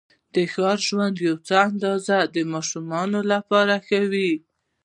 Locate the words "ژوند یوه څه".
0.87-1.55